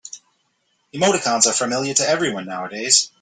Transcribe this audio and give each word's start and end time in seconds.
Emoticons 0.95 1.45
are 1.45 1.53
familiar 1.53 1.93
to 1.93 2.01
everyone 2.09 2.47
nowadays. 2.47 3.09